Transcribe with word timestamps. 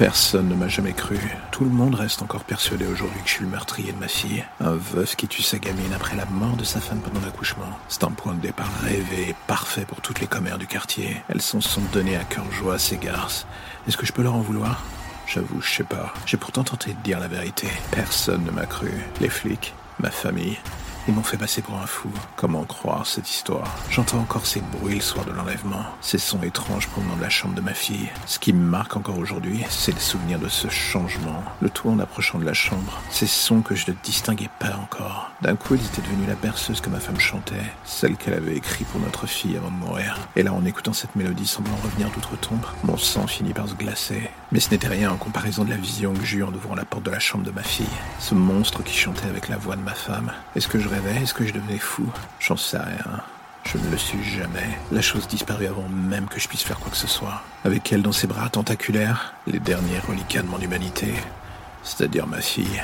Personne 0.00 0.48
ne 0.48 0.54
m'a 0.54 0.66
jamais 0.66 0.94
cru. 0.94 1.18
Tout 1.52 1.64
le 1.64 1.68
monde 1.68 1.94
reste 1.94 2.22
encore 2.22 2.44
persuadé 2.44 2.86
aujourd'hui 2.86 3.20
que 3.20 3.28
je 3.28 3.34
suis 3.34 3.44
le 3.44 3.50
meurtrier 3.50 3.92
de 3.92 3.98
ma 3.98 4.08
fille. 4.08 4.42
Un 4.58 4.72
veuf 4.72 5.14
qui 5.14 5.28
tue 5.28 5.42
sa 5.42 5.58
gamine 5.58 5.92
après 5.94 6.16
la 6.16 6.24
mort 6.24 6.56
de 6.56 6.64
sa 6.64 6.80
femme 6.80 7.00
pendant 7.00 7.20
l'accouchement. 7.20 7.66
C'est 7.90 8.04
un 8.04 8.10
point 8.10 8.32
de 8.32 8.40
départ 8.40 8.70
rêvé 8.82 9.34
parfait 9.46 9.84
pour 9.84 10.00
toutes 10.00 10.22
les 10.22 10.26
commères 10.26 10.56
du 10.56 10.66
quartier. 10.66 11.18
Elles 11.28 11.42
s'en 11.42 11.60
sont 11.60 11.82
données 11.92 12.16
à 12.16 12.24
cœur 12.24 12.50
joie 12.50 12.76
à 12.76 12.78
ces 12.78 12.96
garces. 12.96 13.46
Est-ce 13.86 13.98
que 13.98 14.06
je 14.06 14.14
peux 14.14 14.22
leur 14.22 14.36
en 14.36 14.40
vouloir? 14.40 14.82
J'avoue, 15.26 15.60
je 15.60 15.70
sais 15.70 15.84
pas. 15.84 16.14
J'ai 16.24 16.38
pourtant 16.38 16.64
tenté 16.64 16.94
de 16.94 17.00
dire 17.00 17.20
la 17.20 17.28
vérité. 17.28 17.68
Personne 17.90 18.44
ne 18.44 18.50
m'a 18.52 18.64
cru. 18.64 18.92
Les 19.20 19.28
flics, 19.28 19.74
ma 19.98 20.10
famille, 20.10 20.56
ils 21.08 21.14
m'ont 21.14 21.22
fait 21.22 21.36
passer 21.36 21.62
pour 21.62 21.78
un 21.78 21.86
fou. 21.86 22.10
Comment 22.36 22.64
croire 22.64 23.06
cette 23.06 23.30
histoire? 23.30 23.76
J'entends 23.90 24.18
encore 24.18 24.46
ces 24.46 24.60
bruits 24.60 24.96
le 24.96 25.00
soir 25.00 25.24
de 25.24 25.32
l'enlèvement, 25.32 25.84
ces 26.00 26.18
sons 26.18 26.42
étranges 26.42 26.88
provenant 26.88 27.16
de 27.16 27.22
la 27.22 27.30
chambre 27.30 27.54
de 27.54 27.60
ma 27.60 27.74
fille. 27.74 28.08
Ce 28.26 28.38
qui 28.38 28.52
me 28.52 28.64
marque 28.64 28.96
encore 28.96 29.18
aujourd'hui, 29.18 29.64
c'est 29.68 29.92
le 29.92 30.00
souvenir 30.00 30.38
de 30.38 30.48
ce 30.48 30.68
changement. 30.68 31.42
Le 31.60 31.70
tout 31.70 31.88
en 31.88 31.98
approchant 31.98 32.38
de 32.38 32.44
la 32.44 32.54
chambre. 32.54 33.00
Ces 33.10 33.26
sons 33.26 33.62
que 33.62 33.74
je 33.74 33.90
ne 33.90 33.96
distinguais 34.02 34.50
pas 34.58 34.76
encore. 34.76 35.30
D'un 35.42 35.56
coup, 35.56 35.74
ils 35.74 35.84
étaient 35.84 36.02
devenus 36.02 36.28
la 36.28 36.34
berceuse 36.34 36.80
que 36.80 36.90
ma 36.90 37.00
femme 37.00 37.18
chantait, 37.20 37.54
celle 37.84 38.16
qu'elle 38.16 38.34
avait 38.34 38.56
écrite 38.56 38.88
pour 38.88 39.00
notre 39.00 39.26
fille 39.26 39.56
avant 39.56 39.70
de 39.70 39.76
mourir. 39.76 40.18
Et 40.36 40.42
là, 40.42 40.52
en 40.52 40.64
écoutant 40.64 40.92
cette 40.92 41.16
mélodie 41.16 41.46
semblant 41.46 41.76
revenir 41.82 42.10
d'outre-tombe, 42.10 42.64
mon 42.84 42.96
sang 42.96 43.26
finit 43.26 43.52
par 43.52 43.68
se 43.68 43.74
glacer. 43.74 44.30
Mais 44.52 44.58
ce 44.58 44.70
n'était 44.70 44.88
rien 44.88 45.12
en 45.12 45.16
comparaison 45.16 45.64
de 45.64 45.70
la 45.70 45.76
vision 45.76 46.12
que 46.12 46.24
j'eus 46.24 46.42
en 46.42 46.52
ouvrant 46.52 46.74
la 46.74 46.84
porte 46.84 47.04
de 47.04 47.10
la 47.10 47.20
chambre 47.20 47.44
de 47.44 47.52
ma 47.52 47.62
fille. 47.62 47.86
Ce 48.18 48.34
monstre 48.34 48.82
qui 48.82 48.96
chantait 48.96 49.28
avec 49.28 49.48
la 49.48 49.56
voix 49.56 49.76
de 49.76 49.82
ma 49.82 49.94
femme. 49.94 50.32
Est-ce 50.56 50.66
que 50.66 50.80
je 50.80 50.88
rêvais? 50.88 51.22
Est-ce 51.22 51.34
que 51.34 51.46
je 51.46 51.52
devenais 51.52 51.78
fou? 51.78 52.06
J'en 52.40 52.56
sais 52.56 52.78
rien. 52.78 53.20
Je 53.64 53.78
ne 53.78 53.90
le 53.90 53.96
suis 53.96 54.24
jamais. 54.24 54.78
La 54.90 55.02
chose 55.02 55.28
disparut 55.28 55.66
avant 55.66 55.88
même 55.88 56.26
que 56.26 56.40
je 56.40 56.48
puisse 56.48 56.62
faire 56.62 56.80
quoi 56.80 56.90
que 56.90 56.96
ce 56.96 57.06
soit. 57.06 57.42
Avec 57.64 57.92
elle 57.92 58.02
dans 58.02 58.10
ses 58.10 58.26
bras 58.26 58.48
tentaculaires, 58.48 59.34
les 59.46 59.60
derniers 59.60 60.00
reliquats 60.00 60.42
de 60.42 60.48
mon 60.48 60.58
humanité. 60.58 61.14
C'est-à-dire 61.84 62.26
ma 62.26 62.40
fille. 62.40 62.82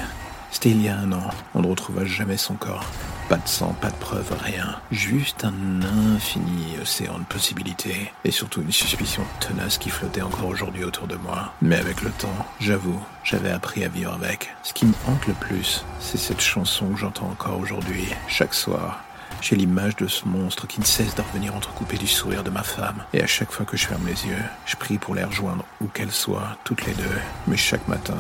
C'était 0.53 0.71
il 0.71 0.83
y 0.83 0.89
a 0.89 0.97
un 0.97 1.11
an. 1.13 1.31
On 1.55 1.63
ne 1.63 1.67
retrouva 1.67 2.05
jamais 2.05 2.37
son 2.37 2.55
corps. 2.55 2.87
Pas 3.29 3.39
de 3.39 3.49
sang, 3.49 3.75
pas 3.81 3.91
de 3.91 3.97
preuve, 3.97 4.33
rien. 4.41 4.77
Juste 4.93 5.45
un 5.45 5.83
infini 6.15 6.77
océan 6.81 7.19
de 7.19 7.25
possibilités. 7.25 8.13
Et 8.25 8.31
surtout 8.31 8.63
une 8.63 8.71
suspicion 8.71 9.25
tenace 9.41 9.79
qui 9.79 9.91
flottait 9.91 10.23
encore 10.23 10.47
aujourd'hui 10.47 10.85
autour 10.85 11.09
de 11.09 11.17
moi. 11.17 11.53
Mais 11.61 11.75
avec 11.75 12.03
le 12.03 12.11
temps, 12.11 12.47
j'avoue, 12.61 13.03
j'avais 13.25 13.51
appris 13.51 13.83
à 13.83 13.89
vivre 13.89 14.13
avec. 14.13 14.55
Ce 14.63 14.73
qui 14.73 14.87
me 14.87 14.95
hante 15.09 15.27
le 15.27 15.35
plus, 15.35 15.85
c'est 15.99 16.19
cette 16.19 16.41
chanson 16.41 16.91
que 16.91 17.01
j'entends 17.01 17.27
encore 17.27 17.59
aujourd'hui, 17.59 18.07
chaque 18.29 18.55
soir. 18.55 19.03
J'ai 19.41 19.57
l'image 19.57 19.97
de 19.97 20.07
ce 20.07 20.25
monstre 20.25 20.69
qui 20.69 20.79
ne 20.79 20.87
cesse 20.87 21.17
de 21.17 21.23
revenir 21.23 21.57
entrecoupé 21.57 21.97
du 21.97 22.07
sourire 22.07 22.45
de 22.45 22.51
ma 22.51 22.63
femme. 22.63 23.03
Et 23.13 23.23
à 23.23 23.27
chaque 23.27 23.51
fois 23.51 23.67
que 23.67 23.77
je 23.77 23.89
ferme 23.89 24.07
les 24.07 24.27
yeux, 24.27 24.45
je 24.67 24.77
prie 24.77 24.99
pour 24.99 25.17
les 25.17 25.25
rejoindre 25.25 25.65
où 25.81 25.89
qu'elles 25.89 26.13
soient, 26.13 26.57
toutes 26.63 26.87
les 26.87 26.95
deux. 26.95 27.19
Mais 27.49 27.57
chaque 27.57 27.89
matin, 27.89 28.19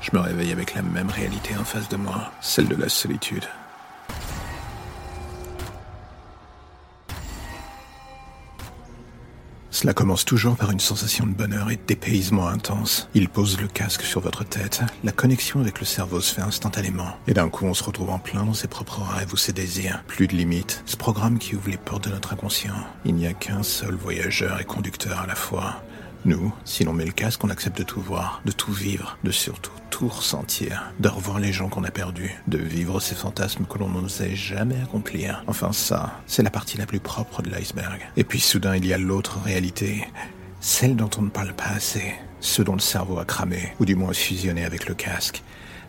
je 0.00 0.10
me 0.12 0.20
réveille 0.20 0.52
avec 0.52 0.74
la 0.74 0.82
même 0.82 1.10
réalité 1.10 1.56
en 1.56 1.64
face 1.64 1.88
de 1.88 1.96
moi, 1.96 2.30
celle 2.40 2.68
de 2.68 2.76
la 2.76 2.88
solitude. 2.88 3.48
Cela 9.84 9.92
commence 9.92 10.24
toujours 10.24 10.56
par 10.56 10.70
une 10.70 10.80
sensation 10.80 11.26
de 11.26 11.34
bonheur 11.34 11.70
et 11.70 11.76
de 11.76 12.40
intense. 12.48 13.06
Il 13.12 13.28
pose 13.28 13.60
le 13.60 13.68
casque 13.68 14.00
sur 14.00 14.22
votre 14.22 14.42
tête, 14.42 14.80
la 15.04 15.12
connexion 15.12 15.60
avec 15.60 15.78
le 15.78 15.84
cerveau 15.84 16.22
se 16.22 16.34
fait 16.34 16.40
instantanément. 16.40 17.18
Et 17.28 17.34
d'un 17.34 17.50
coup, 17.50 17.66
on 17.66 17.74
se 17.74 17.84
retrouve 17.84 18.08
en 18.08 18.18
plein 18.18 18.44
dans 18.44 18.54
ses 18.54 18.66
propres 18.66 19.02
rêves 19.02 19.34
ou 19.34 19.36
ses 19.36 19.52
désirs. 19.52 20.02
Plus 20.06 20.26
de 20.26 20.34
limites. 20.34 20.82
Ce 20.86 20.96
programme 20.96 21.38
qui 21.38 21.54
ouvre 21.54 21.68
les 21.68 21.76
portes 21.76 22.04
de 22.04 22.14
notre 22.14 22.32
inconscient. 22.32 22.72
Il 23.04 23.14
n'y 23.14 23.26
a 23.26 23.34
qu'un 23.34 23.62
seul 23.62 23.94
voyageur 23.94 24.58
et 24.58 24.64
conducteur 24.64 25.20
à 25.20 25.26
la 25.26 25.34
fois. 25.34 25.82
Nous, 26.26 26.54
si 26.64 26.84
l'on 26.84 26.94
met 26.94 27.04
le 27.04 27.12
casque, 27.12 27.44
on 27.44 27.50
accepte 27.50 27.76
de 27.76 27.82
tout 27.82 28.00
voir, 28.00 28.40
de 28.46 28.52
tout 28.52 28.72
vivre, 28.72 29.18
de 29.24 29.30
surtout 29.30 29.72
tout 29.90 30.08
ressentir, 30.08 30.92
de 30.98 31.08
revoir 31.08 31.38
les 31.38 31.52
gens 31.52 31.68
qu'on 31.68 31.84
a 31.84 31.90
perdus, 31.90 32.34
de 32.48 32.56
vivre 32.56 32.98
ces 32.98 33.14
fantasmes 33.14 33.66
que 33.66 33.78
l'on 33.78 33.90
n'osait 33.90 34.34
jamais 34.34 34.80
accomplir. 34.82 35.44
Enfin 35.46 35.72
ça, 35.72 36.18
c'est 36.26 36.42
la 36.42 36.50
partie 36.50 36.78
la 36.78 36.86
plus 36.86 36.98
propre 36.98 37.42
de 37.42 37.50
l'iceberg. 37.50 38.00
Et 38.16 38.24
puis 38.24 38.40
soudain, 38.40 38.74
il 38.74 38.86
y 38.86 38.94
a 38.94 38.98
l'autre 38.98 39.38
réalité, 39.44 40.08
celle 40.60 40.96
dont 40.96 41.10
on 41.18 41.22
ne 41.22 41.28
parle 41.28 41.52
pas 41.52 41.68
assez, 41.76 42.14
ce 42.40 42.62
dont 42.62 42.72
le 42.72 42.80
cerveau 42.80 43.18
a 43.18 43.26
cramé, 43.26 43.74
ou 43.78 43.84
du 43.84 43.94
moins 43.94 44.14
fusionné 44.14 44.64
avec 44.64 44.88
le 44.88 44.94
casque. 44.94 45.42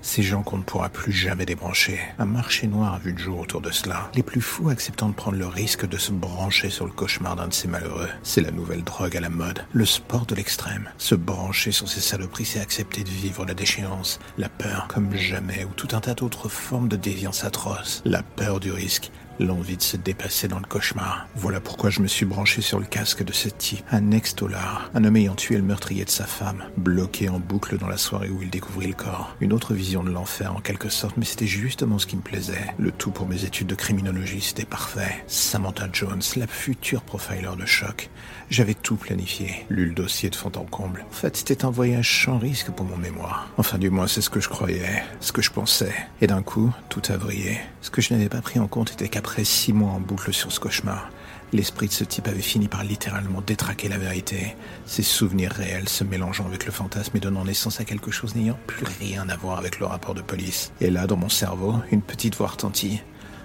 Ces 0.06 0.22
gens 0.22 0.44
qu'on 0.44 0.60
ne 0.60 0.64
pourra 0.64 0.90
plus 0.90 1.12
jamais 1.12 1.48
débrancher. 1.48 2.00
Un 2.20 2.26
marché 2.26 2.68
noir 2.68 2.94
a 2.94 3.00
vu 3.00 3.12
le 3.12 3.18
jour 3.18 3.40
autour 3.40 3.60
de 3.60 3.72
cela. 3.72 4.12
Les 4.14 4.22
plus 4.22 4.40
fous 4.40 4.70
acceptant 4.70 5.10
de 5.10 5.16
prendre 5.16 5.36
le 5.36 5.48
risque 5.48 5.88
de 5.88 5.98
se 5.98 6.12
brancher 6.12 6.70
sur 6.70 6.86
le 6.86 6.92
cauchemar 6.92 7.36
d'un 7.36 7.48
de 7.48 7.54
ces 7.54 7.68
malheureux. 7.68 8.08
C'est 8.22 8.42
la 8.42 8.52
nouvelle 8.52 8.84
drogue 8.84 9.18
à 9.18 9.20
la 9.20 9.32
mode. 9.32 9.66
Le 9.74 9.84
sport 9.84 10.28
de 10.28 10.36
l'extrême. 10.36 10.92
Se 11.00 11.16
brancher 11.16 11.72
sur 11.72 11.90
ces 11.90 12.02
saloperies, 12.02 12.46
c'est 12.46 12.60
accepter 12.60 13.04
de 13.04 13.10
vivre 13.10 13.48
la 13.48 13.56
déchéance, 13.56 14.20
la 14.38 14.48
peur 14.48 14.88
comme 14.90 15.14
jamais, 15.16 15.66
ou 15.66 15.74
tout 15.74 15.88
un 15.94 16.02
tas 16.02 16.14
d'autres 16.14 16.50
formes 16.50 16.88
de 16.88 16.98
déviance 16.98 17.44
atroce. 17.44 18.04
La 18.06 18.22
peur 18.22 18.60
du 18.60 18.72
risque, 18.72 19.12
L'envie 19.40 19.78
de 19.78 19.82
se 19.82 19.98
dépasser 19.98 20.48
dans 20.48 20.60
le 20.60 20.66
cauchemar. 20.66 21.28
Voilà 21.36 21.60
pourquoi 21.60 21.90
je 21.90 22.00
me 22.00 22.08
suis 22.08 22.26
branché 22.26 22.62
sur 22.62 22.80
le 22.80 22.86
casque 22.86 23.24
de 23.24 23.34
ce 23.34 23.50
type. 23.50 23.84
Un 23.92 24.12
ex-dollar. 24.12 24.90
Un 24.94 25.04
homme 25.04 25.18
ayant 25.18 25.36
tué 25.36 25.58
le 25.58 25.64
meurtrier 25.64 26.06
de 26.06 26.10
sa 26.10 26.26
femme. 26.26 26.64
Bloqué 26.78 27.28
en 27.30 27.40
boucle 27.40 27.78
dans 27.78 27.88
la 27.88 27.98
soirée 27.98 28.30
où 28.30 28.42
il 28.42 28.50
découvrit 28.50 28.88
le 28.88 28.94
corps. 28.94 29.36
Une 29.42 29.54
autre 29.54 29.74
vision 29.74 30.04
de 30.04 30.10
l'enfer 30.10 30.56
en 30.56 30.62
quelque 30.62 30.90
sorte, 30.90 31.18
mais 31.18 31.26
c'était 31.26 31.48
justement 31.48 32.00
ce 32.00 32.06
qui 32.06 32.16
me 32.16 32.22
plaisait. 32.22 32.74
Le 32.80 32.92
tout 32.92 33.12
pour 33.12 33.28
mes 33.28 33.44
études 33.44 33.68
de 33.68 33.76
criminologie, 33.76 34.42
c'était 34.42 34.66
parfait. 34.66 35.24
Samantha 35.28 35.90
Jones, 35.92 36.22
la 36.38 36.48
future 36.48 37.02
profiler 37.02 37.50
de 37.60 37.66
choc. 37.66 38.10
J'avais 38.50 38.74
tout 38.74 38.96
planifié. 38.96 39.66
Lu 39.70 39.88
le 39.88 39.94
dossier 39.94 40.30
de 40.30 40.36
fond 40.36 40.52
en 40.56 40.64
comble. 40.64 41.06
En 41.10 41.14
fait, 41.14 41.36
c'était 41.36 41.66
un 41.66 41.72
voyage 41.72 42.24
sans 42.24 42.38
risque 42.38 42.72
pour 42.72 42.86
mon 42.86 42.98
mémoire. 42.98 43.50
Enfin, 43.58 43.78
du 43.78 43.90
moins, 43.90 44.08
c'est 44.08 44.22
ce 44.22 44.30
que 44.30 44.40
je 44.40 44.50
croyais. 44.50 45.04
Ce 45.20 45.32
que 45.32 45.42
je 45.42 45.52
pensais. 45.52 45.94
Et 46.22 46.28
d'un 46.28 46.44
coup, 46.44 46.72
tout 46.90 47.02
a 47.10 47.18
vrillé. 47.18 47.60
Ce 47.82 47.90
que 47.90 48.02
je 48.02 48.14
n'avais 48.14 48.30
pas 48.30 48.42
pris 48.42 48.60
en 48.60 48.68
compte 48.68 48.92
était 48.92 49.10
qu'après 49.10 49.25
après 49.26 49.44
six 49.44 49.74
mois 49.74 49.90
en 49.90 50.00
boucle 50.00 50.32
sur 50.32 50.52
ce 50.52 50.60
cauchemar, 50.60 51.10
l'esprit 51.52 51.88
de 51.88 51.94
ce 51.94 52.04
type 52.04 52.28
avait 52.28 52.42
fini 52.42 52.68
par 52.68 52.84
littéralement 52.84 53.42
détraquer 53.42 53.90
la 53.90 53.98
vérité, 53.98 54.56
ses 54.86 55.02
souvenirs 55.02 55.52
réels 55.52 55.90
se 55.90 56.04
mélangeant 56.04 56.46
avec 56.46 56.68
le 56.68 56.72
fantasme 56.72 57.18
et 57.18 57.20
donnant 57.20 57.44
naissance 57.44 57.80
à 57.80 57.86
quelque 57.86 58.12
chose 58.12 58.36
n'ayant 58.36 58.60
plus 58.68 58.86
rien 59.00 59.28
à 59.28 59.36
voir 59.36 59.58
avec 59.58 59.80
le 59.80 59.88
rapport 59.88 60.14
de 60.14 60.22
police. 60.22 60.72
Et 60.80 60.92
là, 60.92 61.08
dans 61.08 61.18
mon 61.18 61.30
cerveau, 61.30 61.74
une 61.92 62.04
petite 62.04 62.36
voix 62.36 62.50
retentit. 62.50 63.02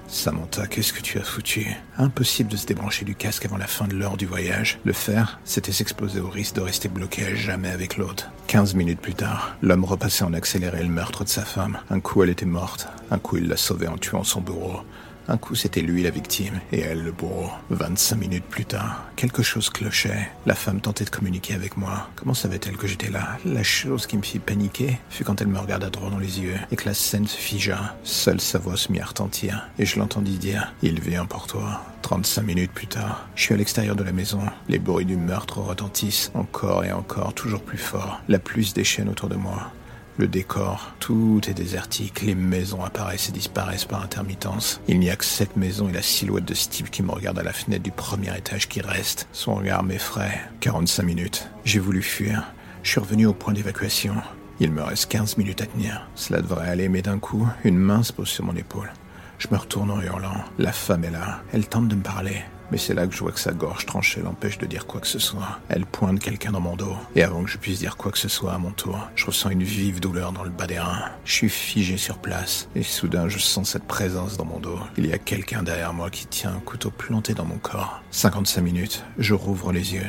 Samantha, 0.06 0.66
qu'est-ce 0.66 0.92
que 0.92 1.00
tu 1.00 1.18
as 1.18 1.22
foutu? 1.22 1.66
Impossible 1.96 2.50
de 2.50 2.58
se 2.58 2.66
débrancher 2.66 3.06
du 3.06 3.14
casque 3.14 3.46
avant 3.46 3.56
la 3.56 3.66
fin 3.66 3.88
de 3.88 3.94
l'heure 3.94 4.18
du 4.18 4.26
voyage. 4.26 4.80
Le 4.84 4.92
faire, 4.92 5.40
c'était 5.46 5.72
s'exposer 5.72 6.20
au 6.20 6.28
risque 6.28 6.56
de 6.56 6.60
rester 6.60 6.90
bloqué 6.90 7.24
à 7.24 7.34
jamais 7.34 7.70
avec 7.70 7.96
l'autre. 7.96 8.30
Quinze 8.48 8.74
minutes 8.74 9.00
plus 9.00 9.14
tard, 9.14 9.56
l'homme 9.62 9.86
repassait 9.86 10.24
en 10.24 10.34
accéléré 10.34 10.82
le 10.82 10.90
meurtre 10.90 11.24
de 11.24 11.30
sa 11.30 11.46
femme. 11.46 11.78
Un 11.88 12.00
coup, 12.00 12.22
elle 12.22 12.28
était 12.28 12.44
morte. 12.44 12.86
Un 13.10 13.18
coup, 13.18 13.38
il 13.38 13.48
l'a 13.48 13.56
sauvée 13.56 13.88
en 13.88 13.96
tuant 13.96 14.24
son 14.24 14.42
bourreau. 14.42 14.80
Un 15.28 15.36
coup, 15.36 15.54
c'était 15.54 15.80
lui 15.80 16.02
la 16.02 16.10
victime 16.10 16.60
et 16.72 16.80
elle 16.80 17.02
le 17.02 17.12
bourreau. 17.12 17.50
25 17.70 18.16
minutes 18.16 18.44
plus 18.44 18.64
tard, 18.64 19.04
quelque 19.16 19.42
chose 19.42 19.70
clochait. 19.70 20.28
La 20.46 20.54
femme 20.54 20.80
tentait 20.80 21.04
de 21.04 21.10
communiquer 21.10 21.54
avec 21.54 21.76
moi. 21.76 22.08
Comment 22.16 22.34
savait-elle 22.34 22.76
que 22.76 22.86
j'étais 22.86 23.10
là? 23.10 23.38
La 23.44 23.62
chose 23.62 24.06
qui 24.06 24.16
me 24.16 24.22
fit 24.22 24.38
paniquer 24.38 24.98
fut 25.08 25.24
quand 25.24 25.40
elle 25.40 25.48
me 25.48 25.58
regarda 25.58 25.90
droit 25.90 26.10
dans 26.10 26.18
les 26.18 26.40
yeux 26.40 26.56
et 26.70 26.76
que 26.76 26.86
la 26.86 26.94
scène 26.94 27.26
se 27.26 27.36
figea. 27.36 27.96
Seule 28.02 28.40
sa 28.40 28.58
voix 28.58 28.76
se 28.76 28.90
mit 28.90 29.00
à 29.00 29.06
retentir 29.06 29.68
et 29.78 29.86
je 29.86 29.98
l'entendis 29.98 30.38
dire 30.38 30.72
«Il 30.82 31.00
vient 31.00 31.26
pour 31.26 31.46
toi». 31.46 31.84
35 32.02 32.42
minutes 32.42 32.72
plus 32.72 32.86
tard, 32.86 33.28
je 33.36 33.42
suis 33.42 33.54
à 33.54 33.56
l'extérieur 33.58 33.94
de 33.94 34.02
la 34.02 34.12
maison. 34.12 34.40
Les 34.68 34.78
bruits 34.78 35.04
du 35.04 35.16
meurtre 35.16 35.58
retentissent 35.58 36.30
encore 36.34 36.84
et 36.84 36.92
encore, 36.92 37.34
toujours 37.34 37.62
plus 37.62 37.78
fort. 37.78 38.20
La 38.28 38.38
pluie 38.38 38.64
se 38.64 38.74
déchaîne 38.74 39.08
autour 39.08 39.28
de 39.28 39.36
moi. 39.36 39.70
Le 40.20 40.28
décor, 40.28 40.92
tout 40.98 41.40
est 41.48 41.54
désertique, 41.54 42.20
les 42.20 42.34
maisons 42.34 42.84
apparaissent 42.84 43.30
et 43.30 43.32
disparaissent 43.32 43.86
par 43.86 44.02
intermittence. 44.02 44.82
Il 44.86 45.00
n'y 45.00 45.08
a 45.08 45.16
que 45.16 45.24
cette 45.24 45.56
maison 45.56 45.88
et 45.88 45.92
la 45.92 46.02
silhouette 46.02 46.44
de 46.44 46.52
Steve 46.52 46.90
qui 46.90 47.02
me 47.02 47.10
regarde 47.10 47.38
à 47.38 47.42
la 47.42 47.54
fenêtre 47.54 47.84
du 47.84 47.90
premier 47.90 48.36
étage 48.36 48.68
qui 48.68 48.82
reste. 48.82 49.28
Son 49.32 49.54
regard 49.54 49.82
m'effraie. 49.82 50.38
45 50.60 51.04
minutes. 51.04 51.48
J'ai 51.64 51.78
voulu 51.78 52.02
fuir. 52.02 52.52
Je 52.82 52.90
suis 52.90 53.00
revenu 53.00 53.24
au 53.24 53.32
point 53.32 53.54
d'évacuation. 53.54 54.12
Il 54.58 54.72
me 54.72 54.82
reste 54.82 55.10
15 55.10 55.38
minutes 55.38 55.62
à 55.62 55.66
tenir. 55.66 56.06
Cela 56.16 56.42
devrait 56.42 56.68
aller, 56.68 56.90
mais 56.90 57.00
d'un 57.00 57.18
coup, 57.18 57.48
une 57.64 57.78
main 57.78 58.02
se 58.02 58.12
pose 58.12 58.28
sur 58.28 58.44
mon 58.44 58.56
épaule. 58.56 58.92
Je 59.38 59.48
me 59.50 59.56
retourne 59.56 59.90
en 59.90 60.02
hurlant. 60.02 60.44
La 60.58 60.72
femme 60.72 61.04
est 61.04 61.10
là. 61.10 61.40
Elle 61.54 61.66
tente 61.66 61.88
de 61.88 61.96
me 61.96 62.02
parler. 62.02 62.42
Mais 62.70 62.78
c'est 62.78 62.94
là 62.94 63.06
que 63.06 63.14
je 63.14 63.20
vois 63.20 63.32
que 63.32 63.40
sa 63.40 63.52
gorge 63.52 63.86
tranchée 63.86 64.20
l'empêche 64.22 64.58
de 64.58 64.66
dire 64.66 64.86
quoi 64.86 65.00
que 65.00 65.06
ce 65.06 65.18
soit. 65.18 65.58
Elle 65.68 65.86
pointe 65.86 66.20
quelqu'un 66.20 66.52
dans 66.52 66.60
mon 66.60 66.76
dos, 66.76 66.96
et 67.14 67.22
avant 67.22 67.42
que 67.44 67.50
je 67.50 67.58
puisse 67.58 67.78
dire 67.78 67.96
quoi 67.96 68.12
que 68.12 68.18
ce 68.18 68.28
soit 68.28 68.52
à 68.52 68.58
mon 68.58 68.70
tour, 68.70 68.98
je 69.14 69.26
ressens 69.26 69.50
une 69.50 69.62
vive 69.62 70.00
douleur 70.00 70.32
dans 70.32 70.44
le 70.44 70.50
bas 70.50 70.66
des 70.66 70.78
reins. 70.78 71.04
Je 71.24 71.32
suis 71.32 71.48
figé 71.48 71.96
sur 71.96 72.18
place, 72.18 72.68
et 72.74 72.82
soudain 72.82 73.28
je 73.28 73.38
sens 73.38 73.70
cette 73.70 73.86
présence 73.86 74.36
dans 74.36 74.44
mon 74.44 74.58
dos. 74.58 74.78
Il 74.96 75.06
y 75.06 75.12
a 75.12 75.18
quelqu'un 75.18 75.62
derrière 75.62 75.92
moi 75.92 76.10
qui 76.10 76.26
tient 76.26 76.54
un 76.54 76.60
couteau 76.60 76.90
planté 76.90 77.34
dans 77.34 77.44
mon 77.44 77.58
corps. 77.58 78.02
55 78.10 78.60
minutes, 78.60 79.04
je 79.18 79.34
rouvre 79.34 79.72
les 79.72 79.94
yeux. 79.94 80.06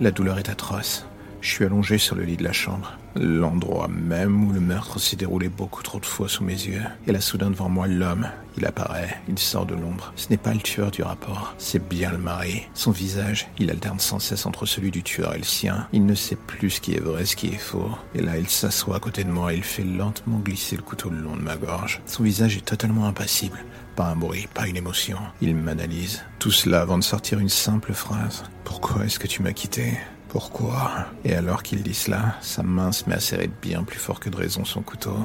La 0.00 0.10
douleur 0.10 0.38
est 0.38 0.48
atroce. 0.48 1.06
Je 1.44 1.50
suis 1.50 1.64
allongé 1.66 1.98
sur 1.98 2.16
le 2.16 2.22
lit 2.22 2.38
de 2.38 2.42
la 2.42 2.54
chambre, 2.54 2.96
l'endroit 3.16 3.86
même 3.88 4.48
où 4.48 4.52
le 4.54 4.60
meurtre 4.60 4.98
s'est 4.98 5.14
déroulé 5.14 5.50
beaucoup 5.50 5.82
trop 5.82 6.00
de 6.00 6.06
fois 6.06 6.26
sous 6.26 6.42
mes 6.42 6.54
yeux. 6.54 6.82
Et 7.06 7.12
là, 7.12 7.20
soudain 7.20 7.50
devant 7.50 7.68
moi, 7.68 7.86
l'homme, 7.86 8.30
il 8.56 8.64
apparaît, 8.64 9.20
il 9.28 9.38
sort 9.38 9.66
de 9.66 9.74
l'ombre. 9.74 10.14
Ce 10.16 10.30
n'est 10.30 10.38
pas 10.38 10.54
le 10.54 10.60
tueur 10.60 10.90
du 10.90 11.02
rapport, 11.02 11.54
c'est 11.58 11.86
bien 11.86 12.12
le 12.12 12.16
mari. 12.16 12.62
Son 12.72 12.92
visage, 12.92 13.46
il 13.58 13.70
alterne 13.70 14.00
sans 14.00 14.20
cesse 14.20 14.46
entre 14.46 14.64
celui 14.64 14.90
du 14.90 15.02
tueur 15.02 15.34
et 15.34 15.38
le 15.38 15.44
sien. 15.44 15.86
Il 15.92 16.06
ne 16.06 16.14
sait 16.14 16.38
plus 16.46 16.70
ce 16.70 16.80
qui 16.80 16.94
est 16.94 17.00
vrai, 17.00 17.26
ce 17.26 17.36
qui 17.36 17.48
est 17.48 17.58
faux. 17.58 17.90
Et 18.14 18.22
là, 18.22 18.38
il 18.38 18.48
s'assoit 18.48 18.96
à 18.96 19.00
côté 19.00 19.22
de 19.22 19.30
moi 19.30 19.52
et 19.52 19.56
il 19.58 19.64
fait 19.64 19.84
lentement 19.84 20.38
glisser 20.38 20.76
le 20.76 20.82
couteau 20.82 21.10
le 21.10 21.20
long 21.20 21.36
de 21.36 21.42
ma 21.42 21.56
gorge. 21.56 22.00
Son 22.06 22.22
visage 22.22 22.56
est 22.56 22.64
totalement 22.64 23.04
impassible. 23.04 23.62
Pas 23.96 24.06
un 24.06 24.16
bruit, 24.16 24.48
pas 24.54 24.66
une 24.66 24.78
émotion. 24.78 25.18
Il 25.42 25.54
m'analyse. 25.54 26.24
Tout 26.38 26.50
cela 26.50 26.80
avant 26.80 26.96
de 26.96 27.04
sortir 27.04 27.38
une 27.38 27.50
simple 27.50 27.92
phrase. 27.92 28.44
Pourquoi 28.64 29.04
est-ce 29.04 29.18
que 29.18 29.26
tu 29.26 29.42
m'as 29.42 29.52
quitté? 29.52 29.98
Pourquoi 30.34 31.06
Et 31.24 31.32
alors 31.36 31.62
qu'il 31.62 31.84
dit 31.84 31.94
cela, 31.94 32.34
sa 32.40 32.64
main 32.64 32.90
se 32.90 33.08
met 33.08 33.14
à 33.14 33.20
serrer 33.20 33.48
bien 33.62 33.84
plus 33.84 34.00
fort 34.00 34.18
que 34.18 34.28
de 34.28 34.34
raison 34.34 34.64
son 34.64 34.82
couteau. 34.82 35.16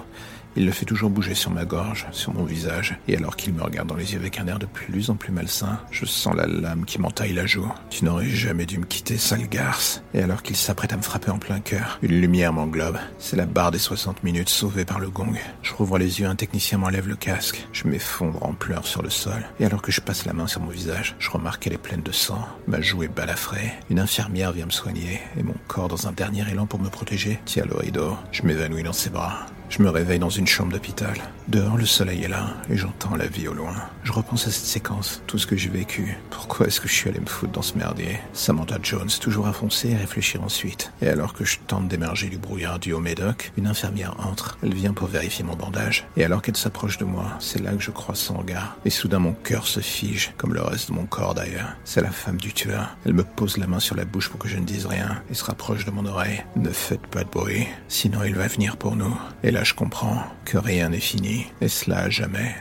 Il 0.56 0.66
le 0.66 0.72
fait 0.72 0.86
toujours 0.86 1.10
bouger 1.10 1.36
sur 1.36 1.52
ma 1.52 1.66
gorge, 1.66 2.08
sur 2.12 2.34
mon 2.34 2.44
visage, 2.44 2.98
et 3.08 3.16
alors 3.16 3.36
qu'il 3.36 3.54
me 3.54 3.62
regarde 3.62 3.88
dans 3.88 3.96
les 3.96 4.14
yeux 4.14 4.20
avec 4.20 4.40
un 4.40 4.48
air 4.48 4.60
de 4.60 4.66
plus 4.66 5.10
en 5.10 5.16
plus 5.16 5.32
malsain, 5.32 5.80
je 5.92 6.06
sens 6.06 6.36
la 6.36 6.48
lame 6.48 6.86
qui 6.86 7.00
m'entaille 7.00 7.34
la 7.34 7.46
joue. 7.46 7.72
Tu 7.90 8.06
n'aurais 8.06 8.30
jamais 8.30 8.66
dû 8.66 8.80
me 8.80 8.86
quitter, 8.86 9.18
sale 9.18 9.48
garce. 9.48 10.02
Et 10.14 10.22
alors 10.22 10.42
qu'il 10.42 10.56
s'apprête 10.56 10.94
à 10.94 10.98
me 10.98 11.02
frapper 11.02 11.32
en 11.32 11.38
plein 11.38 11.60
cœur, 11.60 12.00
une 12.02 12.20
lumière 12.20 12.54
m'englobe. 12.54 12.98
C'est 13.20 13.36
la 13.36 13.46
barre 13.46 13.72
des 13.72 13.80
60 13.80 14.24
minutes 14.24 14.50
sauvée 14.50 14.86
par 14.86 15.00
le 15.00 15.10
gong. 15.10 15.34
Je 15.62 15.74
rouvre 15.74 15.98
les 15.98 16.20
yeux, 16.20 16.28
un 16.28 16.36
technicien 16.36 16.78
m'enlève 16.78 17.08
le 17.08 17.16
casque. 17.16 17.68
Je 17.72 17.88
m'effondre 17.88 18.44
en 18.44 18.54
pleurs 18.54 18.88
sur 18.88 19.02
le 19.02 19.10
sol. 19.10 19.46
Et 19.60 19.66
alors 19.66 19.82
que 19.82 19.92
je 19.92 20.02
passe 20.02 20.26
la 20.26 20.34
main 20.34 20.48
sur 20.48 20.62
mon 20.62 20.70
visage, 20.70 21.16
je 21.20 21.30
remarque 21.30 21.64
qu'elle 21.64 21.74
est 21.74 21.78
pleine 21.78 22.02
de 22.02 22.12
sang. 22.12 22.46
Ma 22.68 22.82
joue 22.82 23.04
est 23.04 23.08
balafrée. 23.08 23.72
Une 23.90 24.00
infirmière 24.00 24.52
vient 24.52 24.66
me 24.66 24.72
soigner, 24.72 25.22
et 25.38 25.44
mon 25.44 25.56
corps, 25.68 25.88
dans 25.88 26.08
un 26.08 26.12
dernier 26.12 26.50
élan 26.50 26.66
pour 26.66 26.80
me 26.80 26.90
protéger, 26.90 27.40
tient 27.46 27.66
le 27.66 27.76
rideau. 27.76 28.18
Je 28.32 28.44
m'évanouis 28.44 28.84
dans 28.84 28.94
ses 28.94 29.10
bras. 29.10 29.46
Je 29.70 29.84
me 29.84 29.90
réveille 29.90 30.18
dans 30.18 30.30
une 30.30 30.48
chambre 30.48 30.72
d'hôpital. 30.72 31.14
Dehors, 31.48 31.78
le 31.78 31.86
soleil 31.86 32.24
est 32.24 32.28
là 32.28 32.56
et 32.70 32.76
j'entends 32.76 33.16
la 33.16 33.28
vie 33.28 33.48
au 33.48 33.54
loin. 33.54 33.76
Je 34.04 34.12
repense 34.12 34.48
à 34.48 34.52
cette 34.52 34.66
séquence, 34.66 35.22
tout 35.28 35.38
ce 35.38 35.46
que 35.46 35.56
j'ai 35.56 35.70
vécu. 35.70 36.18
Pourquoi 36.32 36.66
est-ce 36.66 36.82
que 36.82 36.88
je 36.88 36.94
suis 36.94 37.10
allé 37.10 37.20
me 37.20 37.28
foutre 37.28 37.54
dans 37.54 37.62
ce 37.62 37.78
merdier? 37.78 38.20
Samantha 38.34 38.78
Jones, 38.82 39.10
toujours 39.22 39.48
à 39.48 39.54
foncer 39.54 39.90
et 39.90 39.96
réfléchir 39.96 40.44
ensuite. 40.44 40.92
Et 41.04 41.08
alors 41.08 41.34
que 41.34 41.46
je 41.46 41.60
tente 41.68 41.88
d'émerger 41.88 42.30
du 42.30 42.40
brouillard 42.40 42.80
du 42.80 42.94
haut 42.94 43.00
médoc, 43.00 43.52
une 43.58 43.68
infirmière 43.68 44.16
entre. 44.20 44.58
Elle 44.64 44.74
vient 44.74 44.94
pour 44.94 45.08
vérifier 45.08 45.46
mon 45.46 45.56
bandage. 45.56 46.08
Et 46.18 46.24
alors 46.24 46.42
qu'elle 46.42 46.58
s'approche 46.58 46.98
de 46.98 47.06
moi, 47.06 47.26
c'est 47.40 47.62
là 47.62 47.72
que 47.72 47.82
je 47.82 47.92
crois 47.92 48.16
son 48.16 48.38
regard. 48.40 48.76
Et 48.86 48.90
soudain, 48.90 49.20
mon 49.20 49.34
cœur 49.34 49.68
se 49.68 49.82
fige, 49.82 50.34
comme 50.38 50.56
le 50.56 50.64
reste 50.64 50.90
de 50.90 50.96
mon 50.96 51.06
corps 51.06 51.36
d'ailleurs. 51.36 51.76
C'est 51.84 52.02
la 52.02 52.12
femme 52.12 52.38
du 52.38 52.54
tueur. 52.54 52.98
Elle 53.06 53.14
me 53.14 53.24
pose 53.24 53.58
la 53.58 53.68
main 53.68 53.80
sur 53.80 53.96
la 53.96 54.06
bouche 54.06 54.30
pour 54.30 54.40
que 54.40 54.48
je 54.48 54.58
ne 54.58 54.66
dise 54.66 54.88
rien 54.88 55.22
et 55.30 55.36
se 55.36 55.44
rapproche 55.44 55.86
de 55.86 55.92
mon 55.92 56.08
oreille. 56.08 56.44
Ne 56.56 56.72
faites 56.72 57.06
pas 57.08 57.24
de 57.24 57.30
bruit, 57.30 57.68
sinon 57.88 58.24
il 58.24 58.36
va 58.36 58.48
venir 58.48 58.76
pour 58.76 58.96
nous. 58.96 59.16
Et 59.44 59.52
là, 59.52 59.59
je 59.64 59.74
comprends 59.74 60.24
que 60.46 60.58
rien 60.58 60.90
n'est 60.90 61.00
fini, 61.00 61.48
et 61.62 61.68
cela 61.68 62.00
à 62.00 62.10
jamais. 62.10 62.56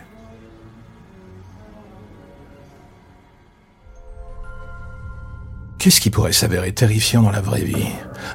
Qu'est-ce 5.79 6.01
qui 6.01 6.11
pourrait 6.11 6.33
s'avérer 6.33 6.73
terrifiant 6.73 7.23
dans 7.23 7.31
la 7.31 7.41
vraie 7.41 7.63
vie? 7.63 7.87